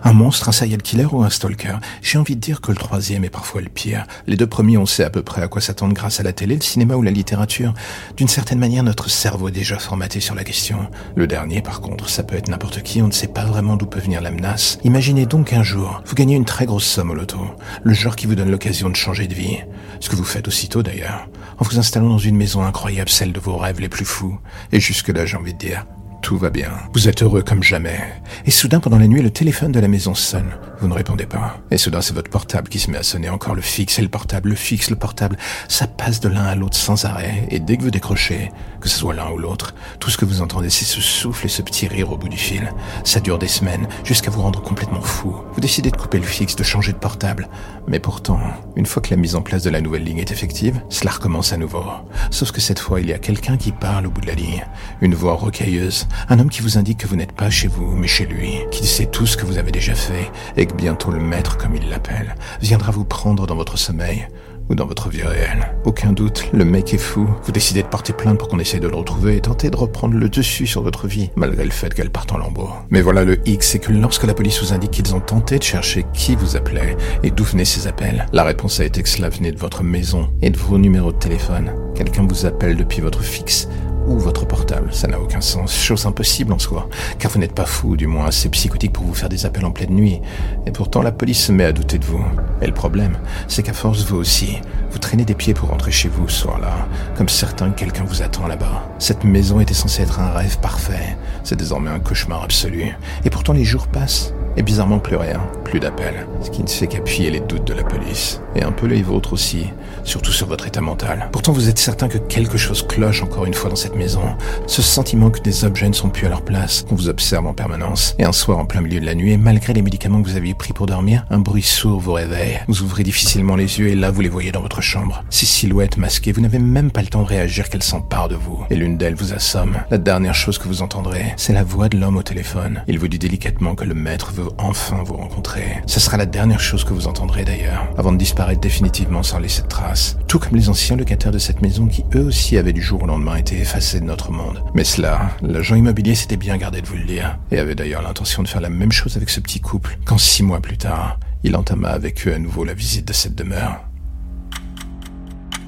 Un 0.05 0.13
monstre, 0.13 0.47
un 0.47 0.53
serial 0.53 0.81
killer 0.81 1.07
ou 1.11 1.23
un 1.23 1.29
stalker? 1.29 1.75
J'ai 2.01 2.17
envie 2.17 2.37
de 2.37 2.39
dire 2.39 2.61
que 2.61 2.71
le 2.71 2.77
troisième 2.77 3.25
est 3.25 3.29
parfois 3.29 3.59
le 3.59 3.67
pire. 3.67 4.07
Les 4.27 4.37
deux 4.37 4.47
premiers, 4.47 4.77
on 4.77 4.85
sait 4.85 5.03
à 5.03 5.09
peu 5.09 5.23
près 5.23 5.41
à 5.41 5.49
quoi 5.49 5.59
s'attendre 5.59 5.93
grâce 5.93 6.21
à 6.21 6.23
la 6.23 6.31
télé, 6.31 6.55
le 6.55 6.61
cinéma 6.61 6.95
ou 6.95 7.01
la 7.01 7.11
littérature. 7.11 7.73
D'une 8.15 8.29
certaine 8.29 8.59
manière, 8.59 8.83
notre 8.83 9.09
cerveau 9.09 9.49
est 9.49 9.51
déjà 9.51 9.77
formaté 9.77 10.21
sur 10.21 10.35
la 10.35 10.45
question. 10.45 10.87
Le 11.17 11.27
dernier, 11.27 11.61
par 11.61 11.81
contre, 11.81 12.07
ça 12.07 12.23
peut 12.23 12.37
être 12.37 12.47
n'importe 12.47 12.81
qui, 12.81 13.01
on 13.01 13.07
ne 13.07 13.11
sait 13.11 13.27
pas 13.27 13.43
vraiment 13.43 13.75
d'où 13.75 13.87
peut 13.87 13.99
venir 13.99 14.21
la 14.21 14.31
menace. 14.31 14.79
Imaginez 14.85 15.25
donc 15.25 15.51
un 15.51 15.63
jour, 15.63 16.01
vous 16.05 16.15
gagnez 16.15 16.37
une 16.37 16.45
très 16.45 16.65
grosse 16.65 16.85
somme 16.85 17.11
au 17.11 17.13
loto. 17.13 17.41
Le 17.83 17.93
genre 17.93 18.15
qui 18.15 18.25
vous 18.25 18.35
donne 18.35 18.51
l'occasion 18.51 18.89
de 18.89 18.95
changer 18.95 19.27
de 19.27 19.35
vie. 19.35 19.57
Ce 19.99 20.09
que 20.09 20.15
vous 20.15 20.23
faites 20.23 20.47
aussitôt 20.47 20.81
d'ailleurs. 20.81 21.27
En 21.59 21.65
vous 21.65 21.77
installant 21.77 22.07
dans 22.07 22.17
une 22.17 22.37
maison 22.37 22.63
incroyable, 22.63 23.09
celle 23.09 23.33
de 23.33 23.39
vos 23.41 23.57
rêves 23.57 23.81
les 23.81 23.89
plus 23.89 24.05
fous. 24.05 24.39
Et 24.71 24.79
jusque-là, 24.79 25.25
j'ai 25.25 25.35
envie 25.35 25.53
de 25.53 25.59
dire, 25.59 25.85
tout 26.23 26.37
va 26.37 26.49
bien. 26.49 26.71
Vous 26.93 27.09
êtes 27.09 27.21
heureux 27.21 27.43
comme 27.43 27.61
jamais. 27.61 27.99
Et 28.45 28.51
soudain, 28.51 28.79
pendant 28.79 28.97
la 28.97 29.07
nuit, 29.07 29.21
le 29.21 29.29
téléphone 29.29 29.73
de 29.73 29.79
la 29.81 29.89
maison 29.89 30.15
sonne. 30.15 30.51
Vous 30.79 30.87
ne 30.87 30.93
répondez 30.93 31.25
pas. 31.25 31.57
Et 31.69 31.77
soudain, 31.77 32.01
c'est 32.01 32.13
votre 32.13 32.29
portable 32.29 32.69
qui 32.69 32.79
se 32.79 32.89
met 32.89 32.97
à 32.97 33.03
sonner. 33.03 33.29
Encore 33.29 33.55
le 33.55 33.61
fixe 33.61 33.99
et 33.99 34.01
le 34.01 34.07
portable, 34.07 34.49
le 34.49 34.55
fixe, 34.55 34.89
le 34.89 34.95
portable. 34.95 35.37
Ça 35.67 35.85
passe 35.85 36.21
de 36.21 36.29
l'un 36.29 36.45
à 36.45 36.55
l'autre 36.55 36.77
sans 36.77 37.03
arrêt. 37.03 37.45
Et 37.51 37.59
dès 37.59 37.75
que 37.75 37.83
vous 37.83 37.91
décrochez, 37.91 38.51
que 38.79 38.87
ce 38.87 38.97
soit 38.97 39.13
l'un 39.13 39.29
ou 39.31 39.37
l'autre, 39.37 39.75
tout 39.99 40.09
ce 40.09 40.17
que 40.17 40.23
vous 40.23 40.41
entendez, 40.41 40.69
c'est 40.69 40.85
ce 40.85 41.01
souffle 41.01 41.45
et 41.45 41.49
ce 41.49 41.61
petit 41.61 41.87
rire 41.87 42.11
au 42.11 42.17
bout 42.17 42.29
du 42.29 42.37
fil. 42.37 42.71
Ça 43.03 43.19
dure 43.19 43.37
des 43.37 43.49
semaines, 43.49 43.87
jusqu'à 44.05 44.31
vous 44.31 44.41
rendre 44.41 44.61
complètement 44.61 45.01
fou. 45.01 45.35
Vous 45.53 45.61
décidez 45.61 45.91
de 45.91 45.97
couper 45.97 46.19
le 46.19 46.25
fixe, 46.25 46.55
de 46.55 46.63
changer 46.63 46.93
de 46.93 46.97
portable. 46.97 47.49
Mais 47.87 47.99
pourtant, 47.99 48.39
une 48.77 48.85
fois 48.85 49.01
que 49.01 49.09
la 49.09 49.17
mise 49.17 49.35
en 49.35 49.41
place 49.41 49.63
de 49.63 49.69
la 49.69 49.81
nouvelle 49.81 50.05
ligne 50.05 50.19
est 50.19 50.31
effective, 50.31 50.81
cela 50.87 51.11
recommence 51.11 51.51
à 51.51 51.57
nouveau. 51.57 51.83
Sauf 52.31 52.51
que 52.51 52.61
cette 52.61 52.79
fois, 52.79 53.01
il 53.01 53.09
y 53.09 53.13
a 53.13 53.19
quelqu'un 53.19 53.57
qui 53.57 53.73
parle 53.73 54.07
au 54.07 54.09
bout 54.09 54.21
de 54.21 54.27
la 54.27 54.35
ligne. 54.35 54.65
Une 55.01 55.15
voix 55.15 55.33
rocailleuse. 55.33 56.07
Un 56.29 56.39
homme 56.39 56.49
qui 56.49 56.61
vous 56.61 56.77
indique 56.77 56.99
que 56.99 57.07
vous 57.07 57.15
n'êtes 57.15 57.33
pas 57.33 57.49
chez 57.49 57.67
vous, 57.67 57.95
mais 57.95 58.07
chez 58.07 58.25
lui. 58.25 58.59
Qui 58.71 58.87
sait 58.87 59.07
tout 59.07 59.25
ce 59.25 59.37
que 59.37 59.45
vous 59.45 59.57
avez 59.57 59.71
déjà 59.71 59.95
fait. 59.95 60.31
Et 60.57 60.65
que 60.65 60.73
bientôt 60.73 61.11
le 61.11 61.19
maître, 61.19 61.57
comme 61.57 61.75
il 61.75 61.89
l'appelle, 61.89 62.35
viendra 62.61 62.91
vous 62.91 63.05
prendre 63.05 63.47
dans 63.47 63.55
votre 63.55 63.77
sommeil 63.77 64.27
ou 64.69 64.75
dans 64.75 64.85
votre 64.85 65.09
vie 65.09 65.23
réelle. 65.23 65.73
Aucun 65.83 66.13
doute, 66.13 66.49
le 66.53 66.65
mec 66.65 66.93
est 66.93 66.97
fou. 66.97 67.27
Vous 67.43 67.51
décidez 67.51 67.83
de 67.83 67.87
porter 67.87 68.13
plainte 68.13 68.37
pour 68.37 68.47
qu'on 68.47 68.59
essaye 68.59 68.79
de 68.79 68.87
le 68.87 68.95
retrouver 68.95 69.37
et 69.37 69.41
tenter 69.41 69.69
de 69.69 69.75
reprendre 69.75 70.15
le 70.15 70.29
dessus 70.29 70.67
sur 70.67 70.81
votre 70.81 71.07
vie, 71.07 71.29
malgré 71.35 71.63
le 71.63 71.71
fait 71.71 71.93
qu'elle 71.93 72.09
parte 72.09 72.31
en 72.31 72.37
lambeaux. 72.37 72.69
Mais 72.89 73.01
voilà 73.01 73.23
le 73.23 73.39
X, 73.47 73.71
c'est 73.71 73.79
que 73.79 73.91
lorsque 73.91 74.23
la 74.23 74.33
police 74.33 74.61
vous 74.61 74.73
indique 74.73 74.91
qu'ils 74.91 75.15
ont 75.15 75.19
tenté 75.19 75.57
de 75.57 75.63
chercher 75.63 76.05
qui 76.13 76.35
vous 76.35 76.55
appelait 76.55 76.95
et 77.23 77.31
d'où 77.31 77.43
venaient 77.43 77.65
ces 77.65 77.87
appels, 77.87 78.25
la 78.31 78.43
réponse 78.43 78.79
a 78.79 78.85
été 78.85 79.03
que 79.03 79.09
cela 79.09 79.29
venait 79.29 79.51
de 79.51 79.59
votre 79.59 79.83
maison 79.83 80.29
et 80.41 80.49
de 80.49 80.57
vos 80.57 80.77
numéros 80.77 81.11
de 81.11 81.17
téléphone. 81.17 81.73
Quelqu'un 81.95 82.25
vous 82.25 82.45
appelle 82.45 82.77
depuis 82.77 83.01
votre 83.01 83.21
fixe 83.21 83.67
ou 84.07 84.17
votre 84.19 84.45
portable. 84.45 84.93
Ça 84.93 85.07
n'a 85.07 85.19
aucun 85.19 85.41
sens. 85.41 85.73
Chose 85.73 86.05
impossible 86.05 86.53
en 86.53 86.59
soi. 86.59 86.89
Car 87.19 87.31
vous 87.31 87.39
n'êtes 87.39 87.53
pas 87.53 87.65
fou, 87.65 87.95
du 87.95 88.07
moins 88.07 88.25
assez 88.27 88.49
psychotique 88.49 88.93
pour 88.93 89.05
vous 89.05 89.13
faire 89.13 89.29
des 89.29 89.45
appels 89.45 89.65
en 89.65 89.71
pleine 89.71 89.91
nuit. 89.93 90.21
Et 90.65 90.71
pourtant, 90.71 91.01
la 91.01 91.11
police 91.11 91.45
se 91.45 91.51
met 91.51 91.65
à 91.65 91.71
douter 91.71 91.97
de 91.97 92.05
vous. 92.05 92.23
Et 92.61 92.67
le 92.67 92.73
problème, 92.73 93.17
c'est 93.47 93.63
qu'à 93.63 93.73
force, 93.73 94.05
vous 94.05 94.17
aussi, 94.17 94.59
vous 94.91 94.99
traînez 94.99 95.25
des 95.25 95.35
pieds 95.35 95.53
pour 95.53 95.69
rentrer 95.69 95.91
chez 95.91 96.09
vous 96.09 96.27
ce 96.29 96.41
soir-là. 96.41 96.87
Comme 97.17 97.29
certain 97.29 97.71
que 97.71 97.79
quelqu'un 97.79 98.03
vous 98.03 98.21
attend 98.21 98.47
là-bas. 98.47 98.87
Cette 98.99 99.23
maison 99.23 99.59
était 99.59 99.73
censée 99.73 100.03
être 100.03 100.19
un 100.19 100.31
rêve 100.31 100.59
parfait. 100.59 101.17
C'est 101.43 101.57
désormais 101.57 101.91
un 101.91 101.99
cauchemar 101.99 102.43
absolu. 102.43 102.95
Et 103.25 103.29
pourtant, 103.29 103.53
les 103.53 103.65
jours 103.65 103.87
passent. 103.87 104.33
Et 104.55 104.61
bizarrement 104.61 104.99
plus 104.99 105.15
rien, 105.15 105.41
plus 105.73 105.79
d'appels, 105.79 106.27
ce 106.43 106.51
qui 106.51 106.61
ne 106.61 106.67
fait 106.67 106.85
qu'appuyer 106.85 107.31
les 107.31 107.39
doutes 107.39 107.65
de 107.65 107.73
la 107.73 107.81
police. 107.81 108.39
Et 108.55 108.61
un 108.61 108.71
peu 108.71 108.85
les 108.85 109.01
vôtres 109.01 109.33
aussi, 109.33 109.65
surtout 110.03 110.31
sur 110.31 110.45
votre 110.45 110.67
état 110.67 110.81
mental. 110.81 111.29
Pourtant 111.31 111.51
vous 111.51 111.67
êtes 111.67 111.79
certain 111.79 112.07
que 112.07 112.19
quelque 112.19 112.59
chose 112.59 112.85
cloche 112.85 113.23
encore 113.23 113.47
une 113.47 113.55
fois 113.55 113.71
dans 113.71 113.75
cette 113.75 113.95
maison. 113.95 114.21
Ce 114.67 114.83
sentiment 114.83 115.31
que 115.31 115.39
des 115.39 115.65
objets 115.65 115.89
ne 115.89 115.93
sont 115.93 116.09
plus 116.09 116.27
à 116.27 116.29
leur 116.29 116.43
place, 116.43 116.85
qu'on 116.87 116.93
vous 116.93 117.09
observe 117.09 117.47
en 117.47 117.55
permanence. 117.55 118.13
Et 118.19 118.23
un 118.23 118.31
soir 118.31 118.59
en 118.59 118.65
plein 118.65 118.81
milieu 118.81 118.99
de 118.99 119.05
la 119.07 119.15
nuit, 119.15 119.31
et 119.31 119.37
malgré 119.37 119.73
les 119.73 119.81
médicaments 119.81 120.21
que 120.21 120.29
vous 120.29 120.37
aviez 120.37 120.53
pris 120.53 120.73
pour 120.73 120.85
dormir, 120.85 121.25
un 121.31 121.39
bruit 121.39 121.63
sourd 121.63 121.99
vous 121.99 122.13
réveille. 122.13 122.59
Vous 122.67 122.83
ouvrez 122.83 123.01
difficilement 123.01 123.55
les 123.55 123.79
yeux 123.79 123.87
et 123.87 123.95
là 123.95 124.11
vous 124.11 124.21
les 124.21 124.29
voyez 124.29 124.51
dans 124.51 124.61
votre 124.61 124.81
chambre. 124.81 125.23
Ces 125.31 125.47
silhouettes 125.47 125.97
masquées, 125.97 126.33
vous 126.33 126.41
n'avez 126.41 126.59
même 126.59 126.91
pas 126.91 127.01
le 127.01 127.07
temps 127.07 127.23
de 127.23 127.29
réagir 127.29 127.69
qu'elles 127.69 127.81
s'emparent 127.81 128.29
de 128.29 128.35
vous. 128.35 128.63
Et 128.69 128.75
l'une 128.75 128.99
d'elles 128.99 129.15
vous 129.15 129.33
assomme. 129.33 129.77
La 129.89 129.97
dernière 129.97 130.35
chose 130.35 130.59
que 130.59 130.67
vous 130.67 130.83
entendrez, 130.83 131.33
c'est 131.35 131.53
la 131.53 131.63
voix 131.63 131.89
de 131.89 131.97
l'homme 131.97 132.17
au 132.17 132.23
téléphone. 132.23 132.83
Il 132.87 132.99
vous 132.99 133.07
dit 133.07 133.17
délicatement 133.17 133.73
que 133.73 133.85
le 133.85 133.95
maître 133.95 134.33
veut 134.33 134.49
enfin 134.59 135.01
vous 135.03 135.15
rencontrer. 135.15 135.62
Ce 135.85 135.99
sera 135.99 136.17
la 136.17 136.25
dernière 136.25 136.59
chose 136.59 136.83
que 136.83 136.93
vous 136.93 137.07
entendrez 137.07 137.43
d'ailleurs, 137.45 137.87
avant 137.97 138.11
de 138.11 138.17
disparaître 138.17 138.61
définitivement 138.61 139.23
sans 139.23 139.39
laisser 139.39 139.61
de 139.61 139.67
traces. 139.67 140.17
Tout 140.27 140.39
comme 140.39 140.55
les 140.55 140.69
anciens 140.69 140.95
locataires 140.95 141.31
de 141.31 141.37
cette 141.37 141.61
maison 141.61 141.87
qui 141.87 142.03
eux 142.15 142.25
aussi 142.25 142.57
avaient 142.57 142.73
du 142.73 142.81
jour 142.81 143.03
au 143.03 143.07
lendemain 143.07 143.35
été 143.35 143.59
effacés 143.59 143.99
de 143.99 144.05
notre 144.05 144.31
monde. 144.31 144.63
Mais 144.73 144.83
cela, 144.83 145.31
l'agent 145.41 145.75
immobilier 145.75 146.15
s'était 146.15 146.37
bien 146.37 146.57
gardé 146.57 146.81
de 146.81 146.87
vous 146.87 146.97
le 146.97 147.05
dire, 147.05 147.37
et 147.51 147.59
avait 147.59 147.75
d'ailleurs 147.75 148.01
l'intention 148.01 148.43
de 148.43 148.47
faire 148.47 148.61
la 148.61 148.69
même 148.69 148.91
chose 148.91 149.17
avec 149.17 149.29
ce 149.29 149.39
petit 149.39 149.59
couple, 149.59 149.97
quand 150.05 150.17
six 150.17 150.43
mois 150.43 150.61
plus 150.61 150.77
tard, 150.77 151.19
il 151.43 151.55
entama 151.55 151.89
avec 151.89 152.27
eux 152.27 152.33
à 152.33 152.39
nouveau 152.39 152.63
la 152.63 152.73
visite 152.73 153.07
de 153.07 153.13
cette 153.13 153.35
demeure. 153.35 153.81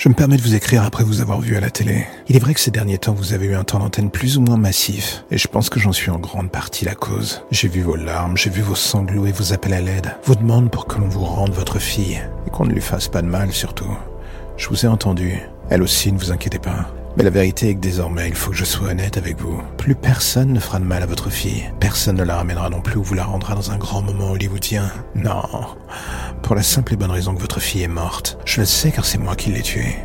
Je 0.00 0.08
me 0.08 0.14
permets 0.14 0.38
de 0.38 0.42
vous 0.42 0.54
écrire 0.54 0.82
après 0.82 1.04
vous 1.04 1.20
avoir 1.20 1.42
vu 1.42 1.58
à 1.58 1.60
la 1.60 1.68
télé. 1.68 2.06
Il 2.26 2.34
est 2.34 2.38
vrai 2.38 2.54
que 2.54 2.60
ces 2.60 2.70
derniers 2.70 2.96
temps, 2.96 3.12
vous 3.12 3.34
avez 3.34 3.44
eu 3.44 3.54
un 3.54 3.64
temps 3.64 3.80
d'antenne 3.80 4.10
plus 4.10 4.38
ou 4.38 4.40
moins 4.40 4.56
massif, 4.56 5.26
et 5.30 5.36
je 5.36 5.46
pense 5.46 5.68
que 5.68 5.78
j'en 5.78 5.92
suis 5.92 6.10
en 6.10 6.18
grande 6.18 6.50
partie 6.50 6.86
la 6.86 6.94
cause. 6.94 7.42
J'ai 7.50 7.68
vu 7.68 7.82
vos 7.82 7.96
larmes, 7.96 8.34
j'ai 8.34 8.48
vu 8.48 8.62
vos 8.62 8.74
sanglots 8.74 9.26
et 9.26 9.32
vos 9.32 9.52
appels 9.52 9.74
à 9.74 9.82
l'aide, 9.82 10.16
vos 10.24 10.34
demandes 10.34 10.70
pour 10.70 10.86
que 10.86 10.98
l'on 10.98 11.06
vous 11.06 11.26
rende 11.26 11.52
votre 11.52 11.78
fille, 11.78 12.18
et 12.46 12.50
qu'on 12.50 12.64
ne 12.64 12.72
lui 12.72 12.80
fasse 12.80 13.08
pas 13.08 13.20
de 13.20 13.26
mal 13.26 13.52
surtout. 13.52 13.94
Je 14.56 14.70
vous 14.70 14.86
ai 14.86 14.88
entendu. 14.88 15.38
Elle 15.68 15.82
aussi, 15.82 16.10
ne 16.10 16.18
vous 16.18 16.32
inquiétez 16.32 16.58
pas. 16.58 16.90
Mais 17.16 17.24
la 17.24 17.30
vérité 17.30 17.70
est 17.70 17.74
que 17.74 17.80
désormais, 17.80 18.28
il 18.28 18.34
faut 18.34 18.50
que 18.50 18.56
je 18.56 18.64
sois 18.64 18.88
honnête 18.88 19.16
avec 19.16 19.40
vous. 19.40 19.60
Plus 19.76 19.94
personne 19.94 20.52
ne 20.52 20.60
fera 20.60 20.78
de 20.78 20.84
mal 20.84 21.02
à 21.02 21.06
votre 21.06 21.28
fille. 21.28 21.64
Personne 21.80 22.16
ne 22.16 22.22
la 22.22 22.36
ramènera 22.36 22.70
non 22.70 22.80
plus 22.80 22.96
ou 22.96 23.02
vous 23.02 23.14
la 23.14 23.24
rendra 23.24 23.54
dans 23.54 23.72
un 23.72 23.78
grand 23.78 24.02
moment 24.02 24.30
hollywoodien. 24.30 24.90
Non. 25.16 25.42
Pour 26.42 26.54
la 26.54 26.62
simple 26.62 26.94
et 26.94 26.96
bonne 26.96 27.10
raison 27.10 27.34
que 27.34 27.40
votre 27.40 27.60
fille 27.60 27.82
est 27.82 27.88
morte. 27.88 28.38
Je 28.44 28.60
le 28.60 28.66
sais 28.66 28.92
car 28.92 29.04
c'est 29.04 29.18
moi 29.18 29.34
qui 29.34 29.50
l'ai 29.50 29.62
tuée. 29.62 29.96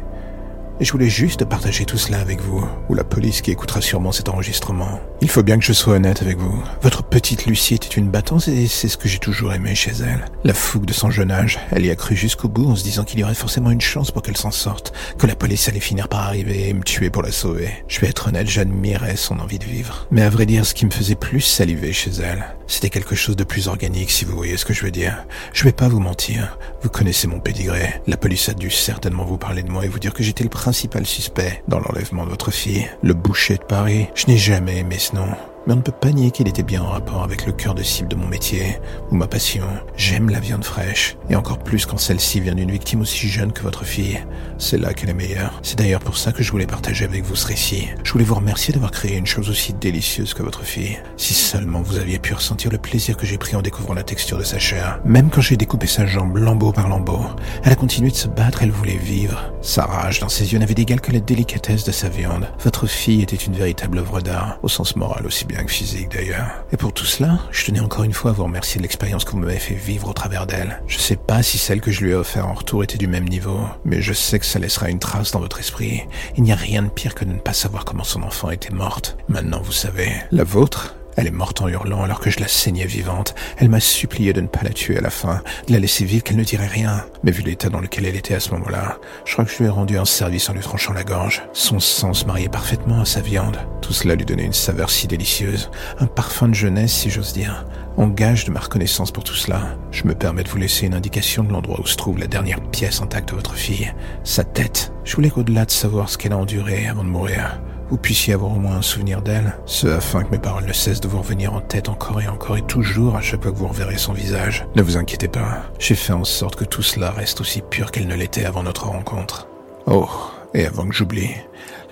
Et 0.82 0.84
je 0.84 0.92
voulais 0.92 1.08
juste 1.08 1.46
partager 1.46 1.86
tout 1.86 1.98
cela 1.98 2.20
avec 2.20 2.42
vous, 2.42 2.68
ou 2.90 2.96
la 2.96 3.06
police 3.06 3.42
qui 3.42 3.52
écoutera 3.52 3.80
sûrement 3.80 4.12
cet 4.12 4.28
enregistrement. 4.28 5.00
Il 5.22 5.30
faut 5.30 5.42
bien 5.42 5.58
que 5.58 5.64
je 5.64 5.72
sois 5.72 5.94
honnête 5.94 6.22
avec 6.22 6.38
vous. 6.38 6.62
Votre 6.82 7.02
petite 7.16 7.46
Lucie 7.46 7.76
était 7.76 7.96
une 7.96 8.10
battante 8.10 8.50
et 8.50 8.68
c'est 8.68 8.90
ce 8.90 8.98
que 8.98 9.08
j'ai 9.08 9.20
toujours 9.20 9.54
aimé 9.54 9.74
chez 9.74 9.94
elle. 10.02 10.26
La 10.44 10.54
fougue 10.54 10.84
de 10.84 10.92
son 10.92 11.12
jeune 11.12 11.32
âge, 11.32 11.58
elle 11.72 11.86
y 11.86 11.90
a 11.90 11.96
cru 11.96 12.14
jusqu'au 12.14 12.50
bout 12.50 12.70
en 12.70 12.76
se 12.76 12.84
disant 12.84 13.06
qu'il 13.06 13.22
y 13.22 13.24
aurait 13.24 13.34
forcément 13.34 13.72
une 13.72 13.80
chance 13.80 14.12
pour 14.12 14.22
qu'elle 14.22 14.36
s'en 14.36 14.52
sorte, 14.52 14.92
que 15.18 15.26
la 15.26 15.38
police 15.38 15.70
allait 15.70 15.80
finir 15.80 16.10
par 16.10 16.24
arriver 16.24 16.68
et 16.68 16.74
me 16.74 16.84
tuer 16.84 17.10
pour 17.10 17.24
la 17.24 17.32
sauver. 17.32 17.70
Je 17.88 18.02
vais 18.02 18.10
être 18.10 18.28
honnête, 18.28 18.50
j'admirais 18.50 19.16
son 19.16 19.40
envie 19.40 19.60
de 19.60 19.64
vivre. 19.64 20.06
Mais 20.12 20.24
à 20.24 20.30
vrai 20.30 20.46
dire, 20.46 20.66
ce 20.66 20.74
qui 20.74 20.86
me 20.86 20.92
faisait 20.92 21.16
plus 21.16 21.40
saliver 21.40 21.94
chez 21.94 22.12
elle, 22.22 22.54
c'était 22.68 22.90
quelque 22.90 23.16
chose 23.16 23.38
de 23.38 23.46
plus 23.46 23.70
organique, 23.70 24.12
si 24.12 24.26
vous 24.26 24.36
voyez 24.36 24.58
ce 24.58 24.66
que 24.66 24.74
je 24.74 24.84
veux 24.84 24.92
dire. 24.92 25.26
Je 25.54 25.64
vais 25.64 25.72
pas 25.72 25.88
vous 25.88 26.02
mentir. 26.02 26.58
Vous 26.82 26.90
connaissez 26.90 27.28
mon 27.30 27.40
pédigré. 27.40 28.02
La 28.08 28.18
police 28.18 28.50
a 28.50 28.54
dû 28.54 28.70
certainement 28.70 29.24
vous 29.24 29.38
parler 29.38 29.64
de 29.64 29.72
moi 29.72 29.86
et 29.86 29.88
vous 29.88 30.00
dire 30.00 30.14
que 30.14 30.24
j'étais 30.24 30.44
le 30.44 30.50
principal 30.50 31.06
suspect 31.06 31.64
dans 31.70 31.80
l'enlèvement 31.80 32.26
de 32.26 32.32
votre 32.32 32.52
fille. 32.52 32.90
Le 33.04 33.14
boucher 33.14 33.56
de 33.56 33.64
Paris. 33.64 34.08
Je 34.16 34.28
n'ai 34.28 34.38
jamais 34.38 34.80
aimé 34.80 34.98
ce 35.00 35.16
nom 35.16 35.30
mais 35.66 35.74
on 35.74 35.78
ne 35.78 35.82
peut 35.82 35.92
pas 35.92 36.12
nier 36.12 36.32
qu'il 36.32 36.48
était 36.48 36.64
bien 36.64 36.82
en 36.82 36.90
rapport 36.90 37.24
avec 37.24 37.46
le 37.46 37.52
cœur 37.52 37.74
de 37.74 37.84
cible 37.84 38.10
de 38.10 38.16
mon 38.16 38.28
métier, 38.28 38.80
ou 39.12 39.16
ma 39.16 39.28
passion. 39.28 39.66
J'aime 39.98 40.30
la 40.30 40.40
viande 40.40 40.64
fraîche, 40.64 41.18
et 41.30 41.36
encore 41.36 41.60
plus 41.60 41.86
quand 41.86 41.98
celle-ci 41.98 42.40
vient 42.40 42.56
d'une 42.56 42.72
victime 42.72 43.02
aussi 43.02 43.28
jeune 43.28 43.52
que 43.52 43.64
votre 43.64 43.84
fille. 43.84 44.20
C'est 44.58 44.78
là 44.78 44.94
qu'elle 44.94 45.10
est 45.10 45.14
meilleure. 45.14 45.60
C'est 45.64 45.78
d'ailleurs 45.78 46.02
pour 46.02 46.18
ça 46.18 46.32
que 46.32 46.44
je 46.44 46.52
voulais 46.52 46.68
partager 46.68 47.06
avec 47.06 47.24
vous 47.24 47.36
ce 47.36 47.48
récit. 47.48 47.88
Je 48.04 48.12
voulais 48.12 48.26
vous 48.26 48.36
remercier 48.36 48.74
d'avoir 48.74 48.92
créé 48.92 49.18
une 49.18 49.26
chose 49.26 49.50
aussi 49.50 49.74
délicieuse 49.74 50.34
que 50.34 50.44
votre 50.44 50.64
fille. 50.64 50.98
Si 51.18 51.34
seulement 51.34 51.82
vous 51.82 51.98
aviez 51.98 52.20
pu 52.20 52.34
ressentir 52.34 52.72
le 52.72 52.78
plaisir 52.78 53.18
que 53.18 53.26
j'ai 53.26 53.38
pris 53.38 53.56
en 53.56 53.62
découvrant 53.62 53.94
la 53.94 54.04
texture 54.04 54.38
de 54.38 54.44
sa 54.44 54.60
chair. 54.60 55.00
Même 55.06 55.30
quand 55.30 55.42
j'ai 55.42 55.58
découpé 55.58 55.88
sa 55.88 56.06
jambe 56.06 56.38
lambeau 56.38 56.72
par 56.72 56.88
lambeau, 56.88 57.22
elle 57.64 57.72
a 57.72 57.76
continué 57.76 58.12
de 58.12 58.16
se 58.16 58.28
battre, 58.28 58.64
elle 58.64 58.72
voulait 58.72 58.98
vivre. 58.98 59.52
Sa 59.62 59.86
rage 59.86 60.20
dans 60.20 60.30
ses 60.30 60.54
yeux 60.54 60.60
n'avait 60.60 60.76
d'égal 60.76 61.02
que 61.02 61.12
la 61.12 61.20
délicatesse 61.20 61.84
de 61.84 61.92
sa 61.92 62.10
viande. 62.10 62.48
Votre 62.64 62.88
fille 62.88 63.22
était 63.22 63.36
une 63.36 63.56
véritable 63.56 63.98
œuvre 63.98 64.22
d'art, 64.22 64.60
au 64.62 64.68
sens 64.68 64.96
moral 64.96 65.26
aussi 65.26 65.46
bien 65.46 65.55
physique 65.68 66.12
d'ailleurs. 66.12 66.66
Et 66.72 66.78
pour 66.78 66.94
tout 66.94 67.06
cela, 67.06 67.40
je 67.52 67.66
tenais 67.66 67.80
encore 67.80 68.04
une 68.04 68.14
fois 68.14 68.32
à 68.32 68.34
vous 68.34 68.44
remercier 68.44 68.78
de 68.78 68.84
l'expérience 68.84 69.26
que 69.26 69.32
vous 69.32 69.40
m'avez 69.40 69.60
fait 69.60 69.76
vivre 69.76 70.10
au 70.10 70.14
travers 70.14 70.46
d'elle. 70.46 70.82
Je 70.88 70.98
sais 70.98 71.16
pas 71.16 71.44
si 71.44 71.58
celle 71.58 71.82
que 71.82 71.92
je 71.92 72.04
lui 72.04 72.12
ai 72.12 72.16
offert 72.16 72.48
en 72.48 72.54
retour 72.54 72.84
était 72.84 72.98
du 72.98 73.08
même 73.08 73.28
niveau, 73.28 73.60
mais 73.84 74.02
je 74.02 74.14
sais 74.14 74.40
que 74.40 74.46
ça 74.46 74.60
laissera 74.60 74.90
une 74.90 75.00
trace 75.00 75.32
dans 75.32 75.40
votre 75.40 75.60
esprit. 75.60 76.04
Il 76.38 76.44
n'y 76.44 76.52
a 76.52 76.56
rien 76.56 76.84
de 76.84 76.90
pire 76.90 77.16
que 77.16 77.26
de 77.26 77.34
ne 77.34 77.40
pas 77.40 77.54
savoir 77.54 77.86
comment 77.86 78.04
son 78.04 78.24
enfant 78.24 78.50
était 78.52 78.74
morte. 78.74 79.18
Maintenant 79.28 79.62
vous 79.62 79.72
savez. 79.72 80.12
La 80.32 80.44
vôtre 80.44 80.96
elle 81.16 81.28
est 81.28 81.32
morte 81.32 81.62
en 81.62 81.68
hurlant 81.68 82.04
alors 82.04 82.20
que 82.20 82.30
je 82.30 82.40
la 82.40 82.48
saignais 82.48 82.86
vivante. 82.86 83.36
Elle 83.58 83.70
m'a 83.70 83.80
supplié 83.80 84.34
de 84.34 84.42
ne 84.42 84.48
pas 84.48 84.64
la 84.64 84.72
tuer 84.72 84.98
à 84.98 85.02
la 85.02 85.10
fin, 85.10 85.42
de 85.68 85.74
la 85.74 85.80
laisser 85.80 86.06
vivre, 86.06 86.24
qu'elle 86.24 86.38
ne 86.38 86.44
dirait 86.44 86.68
rien. 86.68 87.06
Mais 87.24 87.32
vu 87.32 87.42
l'état 87.42 87.70
dans 87.70 87.80
lequel 87.80 88.06
elle 88.06 88.16
était 88.16 88.36
à 88.36 88.40
ce 88.40 88.52
moment-là, 88.52 88.98
je 89.26 89.34
crois 89.34 89.46
que 89.46 89.52
je 89.52 89.58
lui 89.58 89.66
ai 89.66 89.70
rendu 89.70 89.98
un 89.98 90.06
service 90.06 90.50
en 90.50 90.54
lui 90.54 90.62
tranchant 90.62 90.94
la 90.94 91.04
gorge. 91.04 91.44
Son 91.54 91.80
sang 91.80 92.14
se 92.14 92.26
mariait 92.26 92.50
parfaitement 92.50 93.02
à 93.02 93.06
sa 93.06 93.22
viande. 93.22 93.58
Tout 93.82 93.94
cela 93.94 94.16
lui 94.16 94.26
donnait 94.26 94.46
une 94.46 94.54
saveur 94.54 94.90
si 94.90 95.08
délicieuse, 95.08 95.70
un 96.00 96.08
parfum 96.08 96.50
de 96.50 96.54
jeunesse 96.54 96.94
si 96.94 97.10
j'ose 97.10 97.34
dire. 97.34 97.66
En 97.98 98.08
gage 98.08 98.44
de 98.44 98.52
ma 98.52 98.60
reconnaissance 98.60 99.12
pour 99.12 99.24
tout 99.24 99.36
cela, 99.36 99.78
je 99.92 100.04
me 100.04 100.16
permets 100.16 100.44
de 100.44 100.50
vous 100.50 100.58
laisser 100.58 100.86
une 100.86 100.94
indication 100.94 101.44
de 101.44 101.54
l'endroit 101.54 101.80
où 101.80 101.86
se 101.86 101.96
trouve 101.96 102.20
la 102.20 102.28
dernière 102.28 102.62
pièce 102.62 103.02
intacte 103.02 103.30
de 103.30 103.36
votre 103.36 103.56
fille, 103.56 103.94
sa 104.26 104.44
tête. 104.44 104.92
Je 105.06 105.16
voulais 105.16 105.30
qu'au-delà 105.30 105.64
de 105.64 105.72
savoir 105.72 106.10
ce 106.10 106.18
qu'elle 106.18 106.34
a 106.34 106.38
enduré 106.38 106.88
avant 106.88 107.06
de 107.06 107.10
mourir, 107.10 107.62
vous 107.90 107.98
puissiez 107.98 108.34
avoir 108.34 108.52
au 108.52 108.60
moins 108.60 108.78
un 108.78 108.82
souvenir 108.82 109.22
d'elle, 109.22 109.56
ce 109.66 109.88
afin 109.88 110.24
que 110.24 110.32
mes 110.32 110.40
paroles 110.40 110.66
ne 110.66 110.74
cessent 110.74 111.02
de 111.02 111.08
vous 111.08 111.20
revenir 111.20 111.54
en 111.54 111.62
tête 111.62 111.90
encore 111.90 112.22
et 112.22 112.28
encore 112.28 112.58
et 112.58 112.62
toujours 112.62 113.16
à 113.16 113.22
chaque 113.22 113.44
fois 113.44 113.52
que 113.52 113.58
vous 113.58 113.68
reverrez 113.68 113.98
son 113.98 114.14
visage. 114.14 114.66
Ne 114.76 114.82
vous 114.82 114.98
inquiétez 114.98 115.28
pas, 115.28 115.64
j'ai 115.80 115.96
fait 115.96 116.14
en 116.14 116.24
sorte 116.24 116.56
que 116.56 116.66
tout 116.66 116.84
cela 116.84 117.12
reste 117.12 117.42
aussi 117.42 117.62
pur 117.62 117.92
qu'elle 117.92 118.08
ne 118.08 118.16
l'était 118.16 118.46
avant 118.46 118.64
notre 118.64 118.88
rencontre. 118.88 119.48
Oh, 119.86 120.10
et 120.54 120.66
avant 120.66 120.88
que 120.88 120.96
j'oublie, 120.96 121.32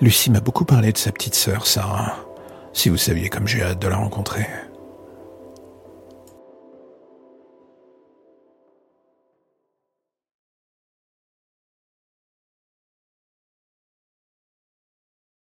Lucie 0.00 0.30
m'a 0.30 0.40
beaucoup 0.40 0.64
parlé 0.64 0.92
de 0.92 0.98
sa 0.98 1.12
petite 1.12 1.34
sœur, 1.34 1.66
Sarah. 1.66 2.16
Si 2.72 2.88
vous 2.88 2.96
saviez 2.96 3.28
comme 3.28 3.46
j'ai 3.46 3.62
hâte 3.62 3.78
de 3.78 3.88
la 3.88 3.96
rencontrer. 3.96 4.46